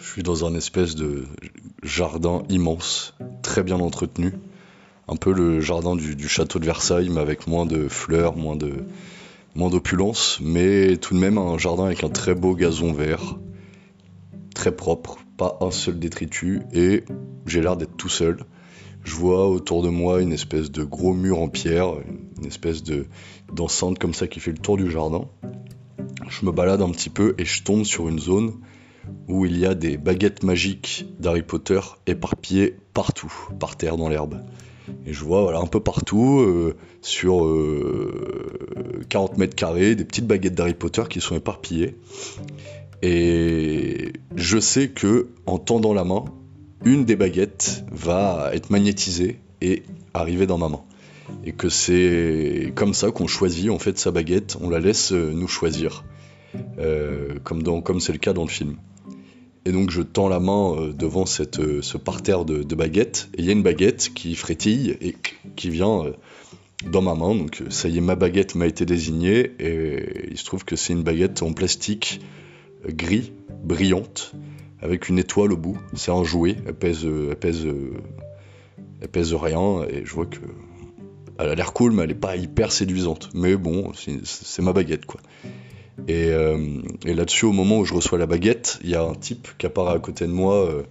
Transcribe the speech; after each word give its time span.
Je 0.00 0.06
suis 0.06 0.22
dans 0.22 0.46
un 0.46 0.54
espèce 0.54 0.94
de 0.94 1.26
jardin 1.82 2.42
immense, 2.48 3.14
très 3.42 3.62
bien 3.62 3.78
entretenu. 3.78 4.32
Un 5.08 5.16
peu 5.16 5.30
le 5.30 5.60
jardin 5.60 5.94
du, 5.94 6.26
château 6.26 6.58
de 6.58 6.64
Versailles, 6.64 7.10
mais 7.10 7.20
avec 7.20 7.46
moins 7.46 7.66
de 7.66 7.86
fleurs, 7.86 8.34
moins 8.34 8.56
de 8.56 8.72
moins 9.54 9.68
d'opulence, 9.68 10.38
mais 10.40 10.96
tout 10.96 11.12
de 11.12 11.18
même 11.18 11.36
un 11.36 11.58
jardin 11.58 11.84
avec 11.84 12.02
un 12.02 12.08
très 12.08 12.34
beau 12.34 12.54
gazon 12.54 12.94
vert, 12.94 13.36
très 14.54 14.74
propre, 14.74 15.18
pas 15.36 15.58
un 15.60 15.70
seul 15.70 15.98
détritus, 15.98 16.62
et 16.72 17.04
j'ai 17.46 17.60
l'air 17.60 17.76
d'être 17.76 17.96
tout 17.96 18.08
seul. 18.08 18.38
Je 19.04 19.14
vois 19.14 19.48
autour 19.48 19.82
de 19.82 19.90
moi 19.90 20.22
une 20.22 20.32
espèce 20.32 20.70
de 20.70 20.82
gros 20.82 21.12
mur 21.12 21.40
en 21.40 21.48
pierre, 21.48 21.88
une 22.38 22.46
espèce 22.46 22.82
de 22.82 23.06
d'enceinte 23.52 23.98
comme 23.98 24.14
ça 24.14 24.28
qui 24.28 24.40
fait 24.40 24.52
le 24.52 24.58
tour 24.58 24.78
du 24.78 24.90
jardin. 24.90 25.28
Je 26.28 26.46
me 26.46 26.52
balade 26.52 26.80
un 26.80 26.90
petit 26.90 27.10
peu 27.10 27.34
et 27.36 27.44
je 27.44 27.62
tombe 27.62 27.84
sur 27.84 28.08
une 28.08 28.18
zone 28.18 28.54
où 29.28 29.46
il 29.46 29.58
y 29.58 29.66
a 29.66 29.74
des 29.74 29.96
baguettes 29.96 30.42
magiques 30.42 31.06
d'Harry 31.18 31.42
Potter 31.42 31.80
éparpillées 32.06 32.76
partout, 32.94 33.32
par 33.58 33.76
terre 33.76 33.96
dans 33.96 34.08
l'herbe. 34.08 34.42
Et 35.06 35.12
je 35.12 35.24
vois 35.24 35.42
voilà, 35.42 35.60
un 35.60 35.66
peu 35.66 35.80
partout, 35.80 36.40
euh, 36.40 36.76
sur 37.00 37.44
euh, 37.44 39.00
40 39.08 39.38
mètres 39.38 39.54
carrés, 39.54 39.94
des 39.94 40.04
petites 40.04 40.26
baguettes 40.26 40.54
d'Harry 40.54 40.74
Potter 40.74 41.04
qui 41.08 41.20
sont 41.20 41.36
éparpillées. 41.36 41.96
Et 43.02 44.12
je 44.36 44.58
sais 44.58 44.88
que 44.88 45.28
en 45.46 45.58
tendant 45.58 45.94
la 45.94 46.04
main, 46.04 46.24
une 46.84 47.04
des 47.04 47.16
baguettes 47.16 47.84
va 47.90 48.50
être 48.52 48.70
magnétisée 48.70 49.38
et 49.60 49.84
arriver 50.14 50.46
dans 50.46 50.58
ma 50.58 50.68
main. 50.68 50.82
Et 51.44 51.52
que 51.52 51.68
c'est 51.68 52.72
comme 52.74 52.94
ça 52.94 53.10
qu'on 53.10 53.26
choisit 53.26 53.70
en 53.70 53.78
fait 53.78 53.98
sa 53.98 54.10
baguette, 54.10 54.56
on 54.60 54.68
la 54.68 54.80
laisse 54.80 55.12
euh, 55.12 55.32
nous 55.32 55.48
choisir, 55.48 56.04
euh, 56.78 57.38
comme 57.42 58.00
c'est 58.00 58.12
le 58.12 58.18
cas 58.18 58.32
dans 58.32 58.44
le 58.44 58.50
film. 58.50 58.76
Et 59.66 59.72
donc 59.72 59.90
je 59.90 60.02
tends 60.02 60.28
la 60.28 60.40
main 60.40 60.74
euh, 60.74 60.92
devant 60.92 61.24
euh, 61.24 61.82
ce 61.82 61.96
parterre 61.98 62.44
de, 62.44 62.62
de 62.62 62.74
baguettes, 62.74 63.28
et 63.34 63.40
il 63.40 63.44
y 63.44 63.50
a 63.50 63.52
une 63.52 63.62
baguette 63.62 64.12
qui 64.14 64.34
frétille 64.34 64.96
et 65.00 65.14
qui 65.54 65.70
vient 65.70 66.12
dans 66.90 67.02
ma 67.02 67.14
main. 67.14 67.34
Donc 67.34 67.62
ça 67.68 67.88
y 67.88 67.98
est, 67.98 68.00
ma 68.00 68.16
baguette 68.16 68.54
m'a 68.54 68.66
été 68.66 68.86
désignée, 68.86 69.52
et 69.58 70.28
il 70.30 70.38
se 70.38 70.44
trouve 70.44 70.64
que 70.64 70.76
c'est 70.76 70.94
une 70.94 71.02
baguette 71.02 71.42
en 71.42 71.52
plastique 71.52 72.20
gris, 72.88 73.32
brillante, 73.62 74.32
avec 74.80 75.10
une 75.10 75.18
étoile 75.18 75.52
au 75.52 75.58
bout. 75.58 75.78
C'est 75.94 76.10
un 76.10 76.24
jouet, 76.24 76.56
elle 76.66 76.74
pèse, 76.74 77.04
rien, 79.34 79.82
et 79.90 80.06
je 80.06 80.12
vois 80.12 80.26
que 80.26 80.40
elle 81.38 81.48
a 81.48 81.54
l'air 81.54 81.72
cool, 81.72 81.92
mais 81.92 82.02
elle 82.04 82.10
est 82.10 82.14
pas 82.14 82.36
hyper 82.36 82.70
séduisante. 82.70 83.30
Mais 83.34 83.56
bon, 83.56 83.92
c'est 83.94 84.62
ma 84.62 84.72
baguette 84.72 85.06
quoi. 85.06 85.20
Et, 86.08 86.26
euh, 86.30 86.80
et 87.04 87.14
là-dessus, 87.14 87.46
au 87.46 87.52
moment 87.52 87.78
où 87.78 87.84
je 87.84 87.94
reçois 87.94 88.18
la 88.18 88.26
baguette, 88.26 88.78
il 88.82 88.90
y 88.90 88.94
a 88.94 89.02
un 89.02 89.14
type 89.14 89.48
qui 89.58 89.66
apparaît 89.66 89.94
à 89.94 89.98
côté 89.98 90.26
de 90.26 90.32
moi 90.32 90.54
euh, 90.54 90.82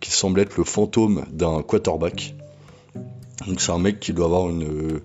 qui 0.00 0.10
semble 0.10 0.40
être 0.40 0.56
le 0.56 0.64
fantôme 0.64 1.24
d'un 1.32 1.62
quarterback. 1.62 2.34
Donc 3.46 3.60
c'est 3.60 3.72
un 3.72 3.78
mec 3.78 4.00
qui 4.00 4.12
doit 4.12 4.26
avoir 4.26 4.48
une, 4.48 5.00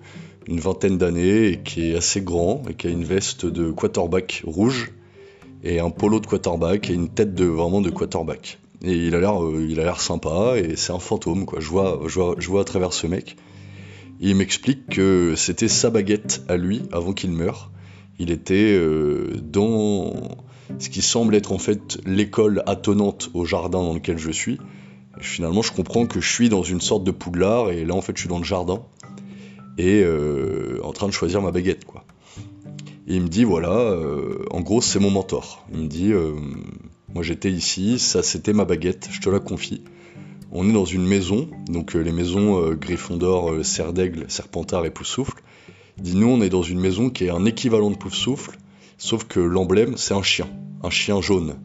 une 0.46 0.60
vingtaine 0.60 0.98
d'années 0.98 1.48
et 1.48 1.60
qui 1.62 1.90
est 1.90 1.96
assez 1.96 2.20
grand 2.20 2.62
et 2.68 2.74
qui 2.74 2.86
a 2.86 2.90
une 2.90 3.04
veste 3.04 3.46
de 3.46 3.70
quarterback 3.70 4.42
rouge 4.44 4.92
et 5.62 5.80
un 5.80 5.90
polo 5.90 6.20
de 6.20 6.26
quarterback 6.26 6.90
et 6.90 6.94
une 6.94 7.08
tête 7.08 7.34
de 7.34 7.44
vraiment 7.44 7.80
de 7.80 7.90
quarterback. 7.90 8.58
Et 8.82 8.94
il 8.94 9.14
a 9.14 9.20
l'air 9.20 9.44
euh, 9.44 9.66
il 9.68 9.78
a 9.80 9.84
l'air 9.84 10.00
sympa 10.00 10.54
et 10.56 10.76
c'est 10.76 10.92
un 10.92 10.98
fantôme. 10.98 11.46
Je 11.58 11.68
vois, 11.68 12.00
je 12.06 12.14
vois, 12.14 12.34
je 12.38 12.48
vois 12.48 12.62
à 12.62 12.64
travers 12.64 12.92
ce 12.92 13.06
mec. 13.06 13.36
Il 14.20 14.34
m'explique 14.36 14.88
que 14.88 15.34
c'était 15.36 15.68
sa 15.68 15.90
baguette 15.90 16.42
à 16.48 16.56
lui 16.56 16.82
avant 16.92 17.12
qu'il 17.12 17.30
meure. 17.30 17.70
Il 18.20 18.30
était 18.30 18.74
euh, 18.76 19.40
dans 19.42 20.12
ce 20.78 20.90
qui 20.90 21.00
semble 21.00 21.34
être 21.34 21.52
en 21.52 21.58
fait 21.58 21.98
l'école 22.04 22.62
attenante 22.66 23.30
au 23.32 23.46
jardin 23.46 23.82
dans 23.82 23.94
lequel 23.94 24.18
je 24.18 24.30
suis. 24.30 24.58
Et 25.18 25.22
finalement, 25.22 25.62
je 25.62 25.72
comprends 25.72 26.04
que 26.04 26.20
je 26.20 26.30
suis 26.30 26.50
dans 26.50 26.62
une 26.62 26.82
sorte 26.82 27.02
de 27.02 27.12
poudlard 27.12 27.70
et 27.70 27.86
là, 27.86 27.94
en 27.94 28.02
fait, 28.02 28.12
je 28.14 28.20
suis 28.20 28.28
dans 28.28 28.36
le 28.36 28.44
jardin 28.44 28.82
et 29.78 30.02
euh, 30.04 30.80
en 30.82 30.92
train 30.92 31.06
de 31.06 31.12
choisir 31.12 31.40
ma 31.40 31.50
baguette, 31.50 31.86
quoi. 31.86 32.04
Et 33.08 33.14
il 33.14 33.22
me 33.22 33.28
dit 33.28 33.44
voilà, 33.44 33.72
euh, 33.72 34.44
en 34.50 34.60
gros, 34.60 34.82
c'est 34.82 35.00
mon 35.00 35.10
mentor. 35.10 35.64
Il 35.72 35.80
me 35.80 35.88
dit 35.88 36.12
moi, 37.14 37.22
j'étais 37.22 37.50
ici, 37.50 37.98
ça, 37.98 38.22
c'était 38.22 38.52
ma 38.52 38.66
baguette, 38.66 39.08
je 39.10 39.20
te 39.22 39.30
la 39.30 39.40
confie. 39.40 39.82
On 40.52 40.68
est 40.68 40.72
dans 40.74 40.84
une 40.84 41.06
maison, 41.06 41.48
donc 41.68 41.94
les 41.94 42.12
maisons 42.12 42.74
Gryffondor, 42.74 43.64
Serre 43.64 43.94
d'Aigle, 43.94 44.26
Serpentard 44.28 44.84
et 44.84 44.90
Poufsouffle. 44.90 45.42
Dit 46.00 46.16
nous, 46.16 46.28
on 46.28 46.40
est 46.40 46.48
dans 46.48 46.62
une 46.62 46.80
maison 46.80 47.10
qui 47.10 47.24
est 47.24 47.30
un 47.30 47.44
équivalent 47.44 47.90
de 47.90 47.96
Poufsouffle, 47.96 48.58
sauf 48.96 49.24
que 49.24 49.38
l'emblème, 49.38 49.96
c'est 49.96 50.14
un 50.14 50.22
chien, 50.22 50.48
un 50.82 50.90
chien 50.90 51.20
jaune. 51.20 51.56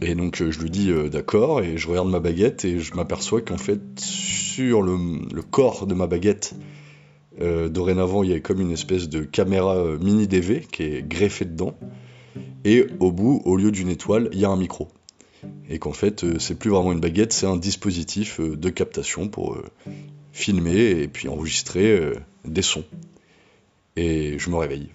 Et 0.00 0.16
donc 0.16 0.42
euh, 0.42 0.50
je 0.50 0.58
lui 0.58 0.70
dis 0.70 0.90
euh, 0.90 1.08
d'accord, 1.08 1.60
et 1.62 1.78
je 1.78 1.88
regarde 1.88 2.08
ma 2.08 2.18
baguette 2.18 2.64
et 2.64 2.80
je 2.80 2.94
m'aperçois 2.94 3.40
qu'en 3.40 3.58
fait, 3.58 3.80
sur 3.96 4.82
le, 4.82 5.42
corps 5.42 5.86
de 5.86 5.94
ma 5.94 6.08
baguette, 6.08 6.54
euh, 7.40 7.68
dorénavant, 7.68 8.24
il 8.24 8.30
y 8.30 8.34
a 8.34 8.40
comme 8.40 8.60
une 8.60 8.72
espèce 8.72 9.08
de 9.08 9.22
caméra 9.22 9.80
mini 10.00 10.26
DV 10.26 10.66
qui 10.70 10.82
est 10.82 11.08
greffée 11.08 11.44
dedans. 11.44 11.76
Et 12.64 12.86
au 12.98 13.12
bout, 13.12 13.40
au 13.44 13.56
lieu 13.56 13.70
d'une 13.70 13.88
étoile, 13.88 14.28
il 14.32 14.40
y 14.40 14.44
a 14.44 14.48
un 14.48 14.56
micro. 14.56 14.88
Et 15.68 15.78
qu'en 15.78 15.92
fait, 15.92 16.38
c'est 16.38 16.58
plus 16.58 16.70
vraiment 16.70 16.92
une 16.92 17.00
baguette, 17.00 17.32
c'est 17.32 17.46
un 17.46 17.56
dispositif 17.56 18.40
de 18.40 18.68
captation 18.68 19.28
pour 19.28 19.58
filmer 20.32 20.90
et 20.90 21.08
puis 21.08 21.28
enregistrer 21.28 22.12
des 22.44 22.62
sons. 22.62 22.84
Et 23.96 24.38
je 24.38 24.50
me 24.50 24.56
réveille. 24.56 24.90